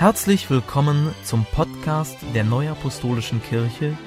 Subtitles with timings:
[0.00, 3.98] Herzlich willkommen zum Podcast der Neuapostolischen Kirche,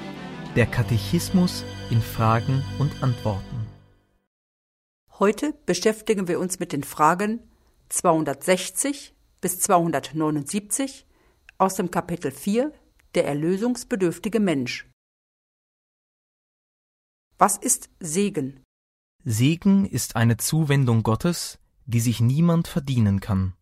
[0.56, 3.68] der Katechismus in Fragen und Antworten.
[5.20, 7.42] Heute beschäftigen wir uns mit den Fragen
[7.90, 11.06] 260 bis 279
[11.60, 12.74] aus dem Kapitel 4
[13.14, 14.90] Der erlösungsbedürftige Mensch.
[17.38, 18.64] Was ist Segen?
[19.26, 23.54] Segen ist eine Zuwendung Gottes, die sich niemand verdienen kann.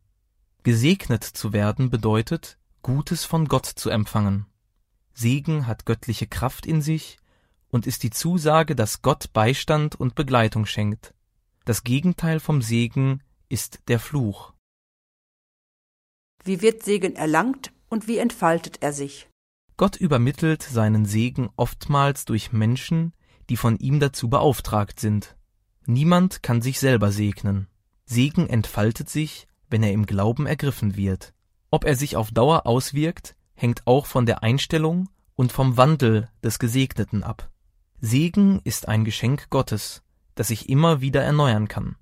[0.64, 4.46] Gesegnet zu werden bedeutet, Gutes von Gott zu empfangen.
[5.14, 7.18] Segen hat göttliche Kraft in sich
[7.70, 11.16] und ist die Zusage, dass Gott Beistand und Begleitung schenkt.
[11.66, 14.54] Das Gegenteil vom Segen ist der Fluch.
[16.44, 19.30] Wie wird Segen erlangt und wie entfaltet er sich?
[19.78, 23.14] Gott übermittelt seinen Segen oftmals durch Menschen,
[23.50, 25.36] die von ihm dazu beauftragt sind.
[25.88, 27.68] Niemand kann sich selber segnen.
[28.06, 31.34] Segen entfaltet sich, wenn er im Glauben ergriffen wird.
[31.72, 36.60] Ob er sich auf Dauer auswirkt, hängt auch von der Einstellung und vom Wandel des
[36.60, 37.50] Gesegneten ab.
[38.00, 40.04] Segen ist ein Geschenk Gottes,
[40.36, 41.96] das sich immer wieder erneuern kann.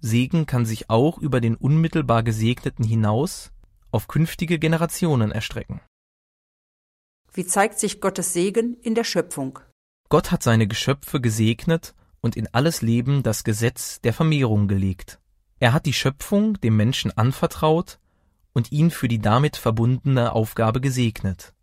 [0.00, 3.52] Segen kann sich auch über den unmittelbar Gesegneten hinaus
[3.90, 5.80] auf künftige Generationen erstrecken.
[7.32, 9.60] Wie zeigt sich Gottes Segen in der Schöpfung?
[10.08, 15.19] Gott hat seine Geschöpfe gesegnet und in alles Leben das Gesetz der Vermehrung gelegt.
[15.60, 17.98] Er hat die Schöpfung dem Menschen anvertraut
[18.52, 21.54] und ihn für die damit verbundene Aufgabe gesegnet.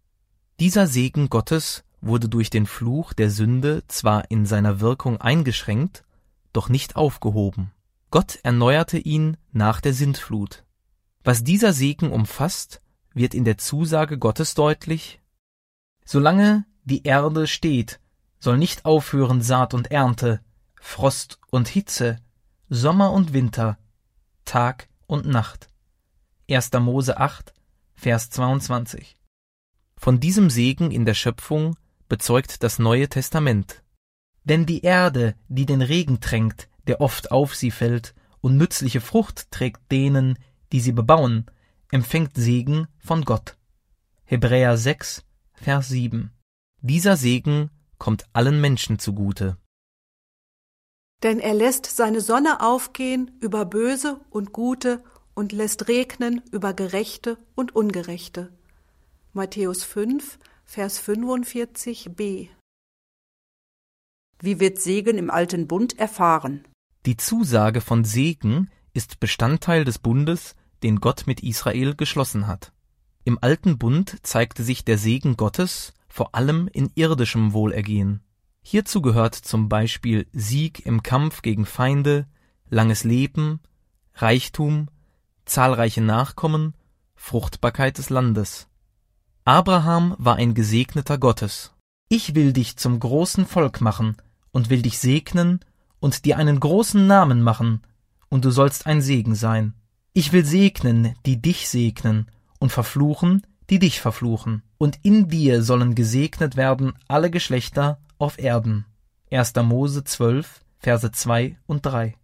[0.59, 6.03] Dieser Segen Gottes wurde durch den Fluch der Sünde zwar in seiner Wirkung eingeschränkt,
[6.53, 7.71] doch nicht aufgehoben.
[8.11, 10.63] Gott erneuerte ihn nach der Sintflut.
[11.23, 12.81] Was dieser Segen umfasst,
[13.13, 15.19] wird in der Zusage Gottes deutlich
[16.05, 17.99] Solange die Erde steht,
[18.39, 20.39] soll nicht aufhören Saat und Ernte,
[20.79, 22.17] Frost und Hitze,
[22.69, 23.77] Sommer und Winter,
[24.47, 25.67] Tag und Nacht.
[26.49, 26.71] 1.
[26.79, 27.53] Mose 8,
[27.95, 29.17] Vers 22.
[29.97, 31.75] Von diesem Segen in der Schöpfung
[32.07, 33.83] bezeugt das Neue Testament.
[34.45, 39.51] Denn die Erde, die den Regen tränkt, der oft auf sie fällt, und nützliche Frucht
[39.51, 40.39] trägt denen,
[40.71, 41.47] die sie bebauen,
[41.91, 43.57] empfängt Segen von Gott.
[44.23, 46.31] Hebräer 6, Vers 7.
[46.79, 49.57] Dieser Segen kommt allen Menschen zugute.
[51.23, 57.37] Denn er lässt seine Sonne aufgehen über Böse und Gute und lässt regnen über Gerechte
[57.55, 58.51] und Ungerechte.
[59.33, 62.49] Matthäus 5, Vers 45b.
[64.39, 66.67] Wie wird Segen im alten Bund erfahren?
[67.05, 72.73] Die Zusage von Segen ist Bestandteil des Bundes, den Gott mit Israel geschlossen hat.
[73.23, 78.21] Im alten Bund zeigte sich der Segen Gottes vor allem in irdischem Wohlergehen.
[78.69, 82.27] Hierzu gehört zum Beispiel Sieg im Kampf gegen Feinde,
[82.69, 83.61] langes Leben,
[84.13, 84.89] Reichtum,
[85.45, 86.73] zahlreiche Nachkommen,
[87.15, 88.67] Fruchtbarkeit des Landes.
[89.45, 91.75] Abraham war ein Gesegneter Gottes.
[92.09, 94.17] Ich will dich zum großen Volk machen
[94.51, 95.61] und will dich segnen
[96.01, 97.83] und dir einen großen Namen machen,
[98.27, 99.75] und du sollst ein Segen sein.
[100.11, 102.29] Ich will segnen, die dich segnen,
[102.59, 104.61] und verfluchen, die dich verfluchen.
[104.77, 108.85] Und in dir sollen gesegnet werden alle Geschlechter auf Erden.
[109.31, 109.53] 1.
[109.63, 112.15] Mose 12, Verse 2 und 3.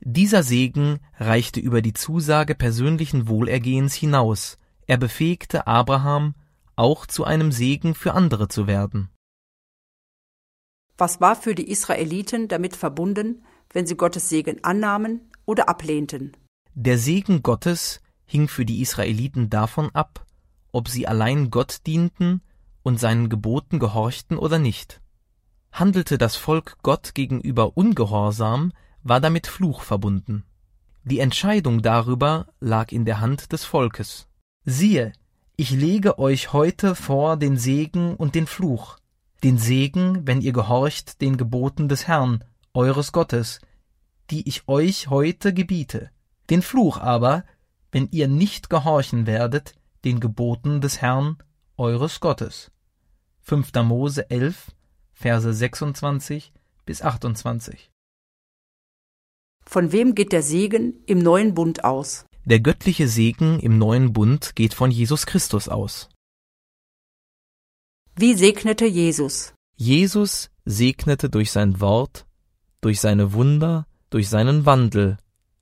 [0.00, 4.58] Dieser Segen reichte über die Zusage persönlichen Wohlergehens hinaus.
[4.86, 6.34] Er befähigte Abraham,
[6.76, 9.10] auch zu einem Segen für andere zu werden.
[10.98, 16.36] Was war für die Israeliten damit verbunden, wenn sie Gottes Segen annahmen oder ablehnten?
[16.74, 20.26] Der Segen Gottes hing für die Israeliten davon ab,
[20.72, 22.42] ob sie allein Gott dienten
[22.82, 25.00] und seinen Geboten gehorchten oder nicht.
[25.78, 28.72] Handelte das Volk Gott gegenüber ungehorsam,
[29.02, 30.42] war damit Fluch verbunden.
[31.04, 34.26] Die Entscheidung darüber lag in der Hand des Volkes.
[34.64, 35.12] Siehe,
[35.54, 38.96] ich lege euch heute vor den Segen und den Fluch,
[39.44, 43.60] den Segen, wenn ihr gehorcht den Geboten des Herrn, eures Gottes,
[44.30, 46.10] die ich euch heute gebiete,
[46.48, 47.44] den Fluch aber,
[47.92, 49.74] wenn ihr nicht gehorchen werdet
[50.06, 51.36] den Geboten des Herrn,
[51.76, 52.70] eures Gottes.
[53.42, 53.74] 5.
[53.84, 54.72] Mose 11,
[55.18, 56.52] Verse 26
[56.84, 57.90] bis 28.
[59.64, 62.26] Von wem geht der Segen im neuen Bund aus?
[62.44, 66.10] Der göttliche Segen im neuen Bund geht von Jesus Christus aus.
[68.14, 69.54] Wie segnete Jesus?
[69.74, 72.26] Jesus segnete durch sein Wort,
[72.82, 75.16] durch seine Wunder, durch seinen Wandel.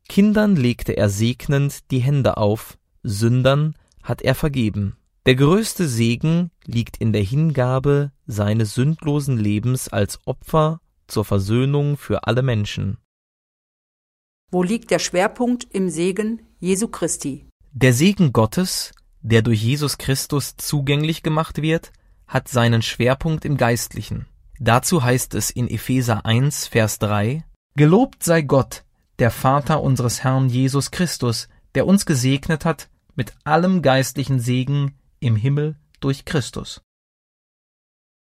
[0.09, 4.97] Kindern legte er segnend die Hände auf, Sündern hat er vergeben.
[5.27, 12.27] Der größte Segen liegt in der Hingabe seines sündlosen Lebens als Opfer zur Versöhnung für
[12.27, 12.99] alle Menschen.
[14.51, 17.47] Wo liegt der Schwerpunkt im Segen Jesu Christi?
[17.73, 21.93] Der Segen Gottes, der durch Jesus Christus zugänglich gemacht wird,
[22.27, 24.27] hat seinen Schwerpunkt im Geistlichen.
[24.61, 27.45] Dazu heißt es in Epheser 1, Vers 3,
[27.77, 28.85] Gelobt sei Gott,
[29.19, 35.37] der Vater unseres Herrn Jesus Christus, der uns gesegnet hat mit allem geistlichen Segen im
[35.37, 36.83] Himmel durch Christus.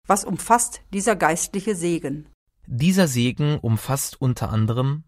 [0.06, 2.28] Was umfasst dieser geistliche Segen?
[2.66, 5.04] Dieser Segen umfasst unter anderem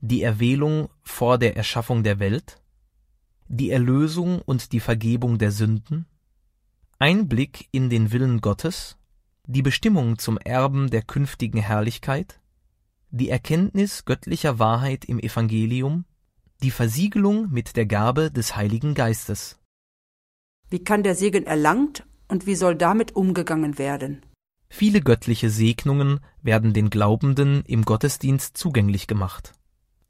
[0.00, 2.60] die Erwählung vor der Erschaffung der Welt,
[3.48, 6.04] die Erlösung und die Vergebung der Sünden,
[6.98, 8.98] Einblick in den Willen Gottes,
[9.46, 12.38] die Bestimmung zum Erben der künftigen Herrlichkeit,
[13.10, 16.04] die Erkenntnis göttlicher Wahrheit im Evangelium,
[16.62, 19.58] die Versiegelung mit der Gabe des Heiligen Geistes.
[20.74, 24.22] Wie kann der Segen erlangt und wie soll damit umgegangen werden?
[24.68, 29.52] Viele göttliche Segnungen werden den Glaubenden im Gottesdienst zugänglich gemacht.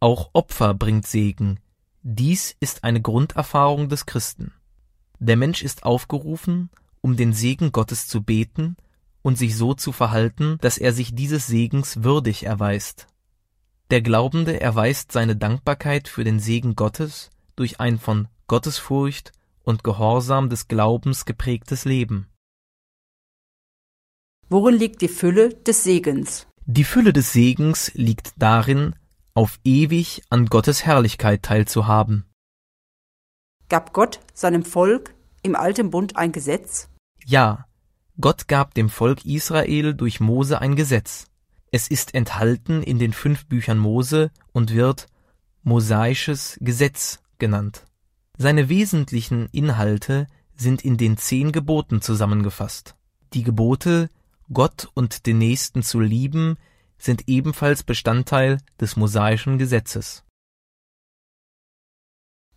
[0.00, 1.60] Auch Opfer bringt Segen.
[2.00, 4.54] Dies ist eine Grunderfahrung des Christen.
[5.18, 6.70] Der Mensch ist aufgerufen,
[7.02, 8.78] um den Segen Gottes zu beten
[9.20, 13.06] und sich so zu verhalten, dass er sich dieses Segens würdig erweist.
[13.90, 19.32] Der Glaubende erweist seine Dankbarkeit für den Segen Gottes durch ein von Gottesfurcht
[19.64, 22.28] und Gehorsam des Glaubens geprägtes Leben.
[24.48, 26.46] Worin liegt die Fülle des Segens?
[26.66, 28.94] Die Fülle des Segens liegt darin,
[29.34, 32.24] auf ewig an Gottes Herrlichkeit teilzuhaben.
[33.68, 36.88] Gab Gott seinem Volk im alten Bund ein Gesetz?
[37.24, 37.66] Ja,
[38.20, 41.26] Gott gab dem Volk Israel durch Mose ein Gesetz.
[41.72, 45.08] Es ist enthalten in den fünf Büchern Mose und wird
[45.64, 47.86] mosaisches Gesetz genannt.
[48.36, 50.26] Seine wesentlichen Inhalte
[50.56, 52.96] sind in den zehn Geboten zusammengefasst.
[53.32, 54.10] Die Gebote,
[54.52, 56.56] Gott und den Nächsten zu lieben,
[56.98, 60.24] sind ebenfalls Bestandteil des mosaischen Gesetzes.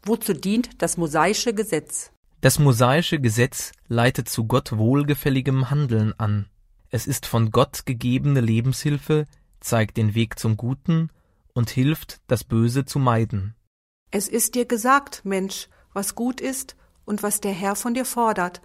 [0.04, 2.12] Wozu dient das mosaische Gesetz?
[2.42, 6.48] Das mosaische Gesetz leitet zu Gott wohlgefälligem Handeln an.
[6.90, 9.26] Es ist von Gott gegebene Lebenshilfe,
[9.60, 11.10] zeigt den Weg zum Guten
[11.54, 13.57] und hilft, das Böse zu meiden.
[14.12, 16.76] Es ist dir gesagt, Mensch, was gut ist
[17.06, 18.62] und was der Herr von dir fordert,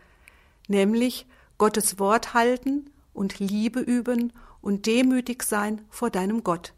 [0.68, 1.26] nämlich
[1.58, 6.74] Gottes Wort halten und Liebe üben und demütig sein vor deinem Gott.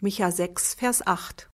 [0.00, 1.48] Micha 6, Vers 8.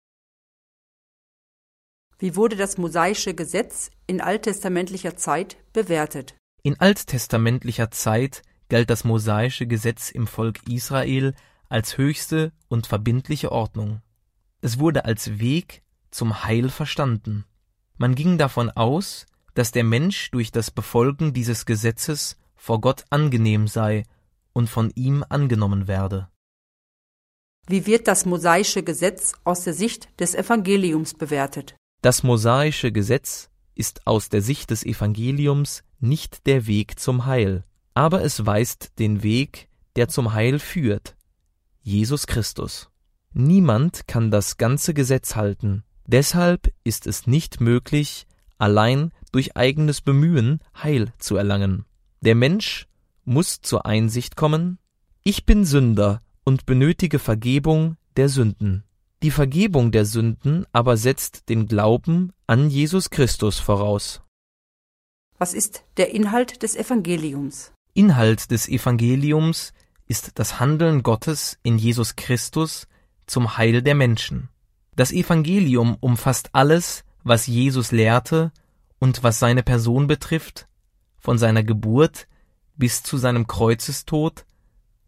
[2.19, 6.35] Wie wurde das mosaische Gesetz in alttestamentlicher Zeit bewertet?
[6.63, 11.35] In alttestamentlicher Zeit galt das mosaische Gesetz im Volk Israel
[11.69, 14.01] als höchste und verbindliche Ordnung.
[14.61, 15.82] Es wurde als Weg
[16.13, 17.45] zum Heil verstanden.
[17.99, 23.67] Man ging davon aus, dass der Mensch durch das Befolgen dieses Gesetzes vor Gott angenehm
[23.67, 24.05] sei
[24.53, 26.29] und von ihm angenommen werde.
[27.67, 31.77] Wie wird das mosaische Gesetz aus der Sicht des Evangeliums bewertet?
[32.03, 37.65] Das mosaische Gesetz ist aus der Sicht des Evangeliums nicht der Weg zum Heil,
[37.95, 41.17] aber es weist den Weg, der zum Heil führt,
[41.83, 42.91] Jesus Christus.
[43.33, 48.27] Niemand kann das ganze Gesetz halten, deshalb ist es nicht möglich,
[48.59, 51.85] allein durch eigenes Bemühen Heil zu erlangen.
[52.21, 52.87] Der Mensch
[53.25, 54.79] muss zur Einsicht kommen,
[55.25, 58.85] ich bin Sünder und benötige Vergebung der Sünden.
[59.23, 64.23] Die Vergebung der Sünden aber setzt den Glauben an Jesus Christus voraus.
[65.39, 67.73] Was ist der Inhalt des Evangeliums?
[67.95, 69.73] Inhalt des Evangeliums
[70.09, 72.87] ist das Handeln Gottes in Jesus Christus
[73.27, 74.49] zum Heil der Menschen.
[74.95, 78.53] Das Evangelium umfasst alles, was Jesus lehrte
[78.99, 80.69] und was seine Person betrifft,
[81.19, 82.29] von seiner Geburt
[82.77, 84.45] bis zu seinem Kreuzestod,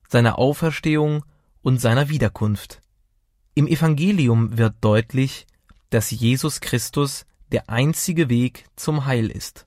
[0.08, 1.24] seiner Auferstehung
[1.62, 2.80] und seiner Wiederkunft.
[3.54, 5.46] Im Evangelium wird deutlich,
[5.90, 9.66] dass Jesus Christus der einzige Weg zum Heil ist.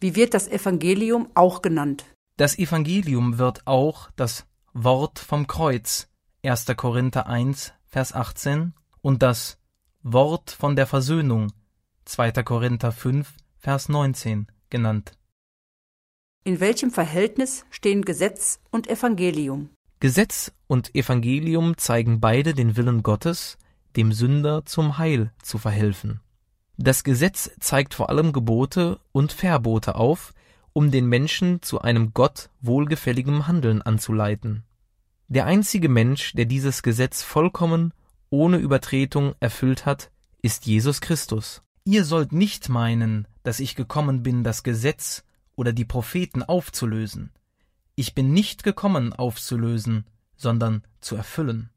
[0.00, 2.04] Wie wird das Evangelium auch genannt?
[2.36, 6.08] Das Evangelium wird auch das Wort vom Kreuz
[6.42, 6.66] 1.
[6.76, 9.58] Korinther 1, Vers 18 und das
[10.02, 11.52] Wort von der Versöhnung
[12.06, 12.42] 2.
[12.42, 15.12] Korinther 5, Vers 19 genannt.
[16.42, 19.68] In welchem Verhältnis stehen Gesetz und Evangelium?
[20.00, 23.58] Gesetz und Evangelium zeigen beide den Willen Gottes,
[23.94, 26.20] dem Sünder zum Heil zu verhelfen.
[26.78, 30.32] Das Gesetz zeigt vor allem Gebote und Verbote auf,
[30.72, 34.64] um den Menschen zu einem Gott wohlgefälligem Handeln anzuleiten.
[35.28, 37.92] Der einzige Mensch, der dieses Gesetz vollkommen
[38.34, 40.10] ohne Übertretung erfüllt hat,
[40.42, 41.62] ist Jesus Christus.
[41.84, 45.22] Ihr sollt nicht meinen, dass ich gekommen bin, das Gesetz
[45.54, 47.30] oder die Propheten aufzulösen.
[47.94, 50.04] Ich bin nicht gekommen aufzulösen,
[50.36, 51.70] sondern zu erfüllen.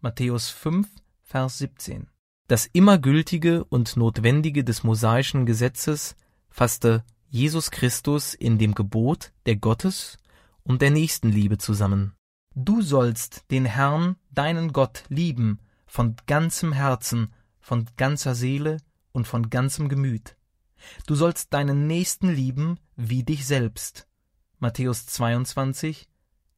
[0.00, 0.86] Matthäus 5,
[1.24, 2.06] Vers 17.
[2.46, 6.14] Das immer gültige und notwendige des mosaischen Gesetzes
[6.48, 10.18] fasste Jesus Christus in dem Gebot der Gottes
[10.62, 12.14] und der Nächstenliebe zusammen.
[12.54, 18.76] Du sollst den Herrn, deinen Gott, lieben von ganzem Herzen, von ganzer Seele
[19.10, 20.36] und von ganzem Gemüt.
[21.06, 24.06] Du sollst deinen Nächsten lieben wie dich selbst.
[24.60, 26.08] Matthäus 22,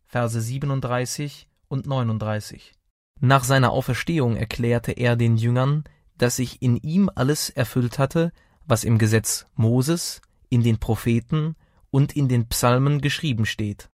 [0.04, 2.74] Verse 37 und 39.
[3.20, 5.84] Nach seiner Auferstehung erklärte er den Jüngern,
[6.18, 8.32] dass sich in ihm alles erfüllt hatte,
[8.66, 11.56] was im Gesetz Moses, in den Propheten
[11.90, 13.90] und in den Psalmen geschrieben steht.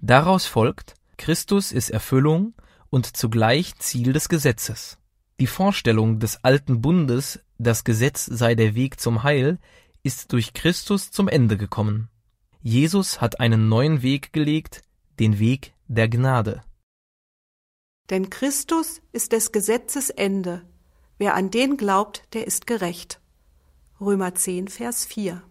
[0.00, 2.54] Daraus folgt, Christus ist Erfüllung
[2.90, 4.98] und zugleich Ziel des Gesetzes.
[5.38, 9.58] Die Vorstellung des alten Bundes, das Gesetz sei der Weg zum Heil,
[10.02, 12.08] ist durch Christus zum Ende gekommen.
[12.62, 14.82] Jesus hat einen neuen Weg gelegt,
[15.18, 16.62] den Weg der Gnade.
[18.10, 20.62] Denn Christus ist des Gesetzes Ende.
[21.16, 23.20] Wer an den glaubt, der ist gerecht.
[24.00, 25.42] Römer 10, Vers 4.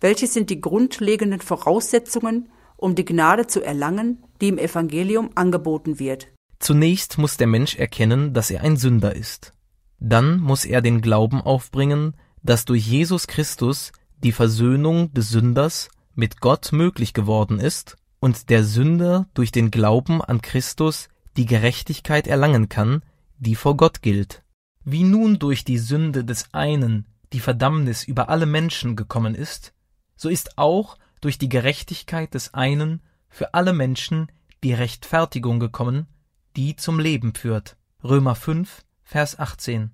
[0.00, 6.28] Welche sind die grundlegenden Voraussetzungen, um die Gnade zu erlangen, die im Evangelium angeboten wird?
[6.58, 9.52] Zunächst muss der Mensch erkennen, dass er ein Sünder ist.
[9.98, 13.92] Dann muss er den Glauben aufbringen, dass durch Jesus Christus
[14.22, 20.22] die Versöhnung des Sünders mit Gott möglich geworden ist und der Sünder durch den Glauben
[20.22, 23.02] an Christus die Gerechtigkeit erlangen kann,
[23.38, 24.42] die vor Gott gilt.
[24.84, 29.74] Wie nun durch die Sünde des einen die Verdammnis über alle Menschen gekommen ist,
[30.16, 34.30] so ist auch durch die Gerechtigkeit des einen für alle Menschen
[34.62, 36.06] die Rechtfertigung gekommen,
[36.54, 37.76] die zum Leben führt.
[38.04, 39.90] Römer 5, Vers 18.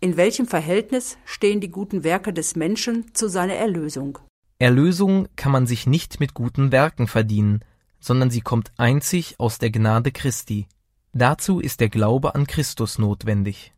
[0.00, 4.18] In welchem Verhältnis stehen die guten Werke des Menschen zu seiner Erlösung?
[4.58, 7.60] Erlösung kann man sich nicht mit guten Werken verdienen,
[8.00, 10.66] sondern sie kommt einzig aus der Gnade Christi.
[11.12, 13.72] Dazu ist der Glaube an Christus notwendig.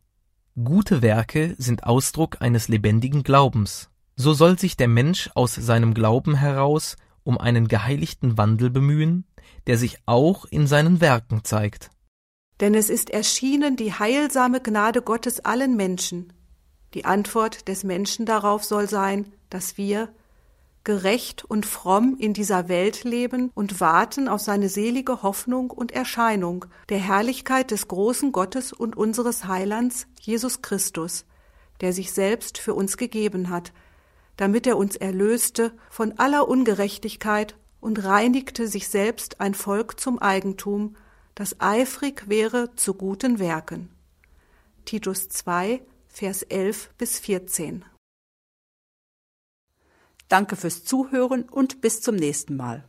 [0.55, 3.88] Gute Werke sind Ausdruck eines lebendigen Glaubens.
[4.21, 9.23] So soll sich der Mensch aus seinem Glauben heraus um einen geheiligten Wandel bemühen,
[9.65, 11.89] der sich auch in seinen Werken zeigt.
[12.59, 16.33] Denn es ist erschienen die heilsame Gnade Gottes allen Menschen.
[16.95, 20.09] Die Antwort des Menschen darauf soll sein, dass wir,
[20.83, 26.65] gerecht und fromm in dieser Welt leben und warten auf seine selige Hoffnung und Erscheinung
[26.89, 31.25] der Herrlichkeit des großen Gottes und unseres Heilands, Jesus Christus,
[31.79, 33.71] der sich selbst für uns gegeben hat,
[34.39, 40.95] damit er uns erlöste von aller Ungerechtigkeit und reinigte sich selbst ein Volk zum Eigentum,
[41.35, 43.89] das eifrig wäre zu guten Werken.
[44.85, 47.83] Titus 2, Vers 11 bis 14.
[50.29, 52.85] Danke fürs Zuhören und bis zum nächsten Mal.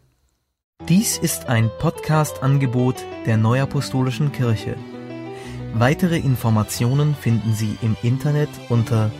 [0.88, 4.76] Dies ist ein Podcast-Angebot der Neuapostolischen Kirche.
[5.74, 9.10] Weitere Informationen finden Sie im Internet unter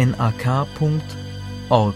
[0.00, 1.94] www.nak.org.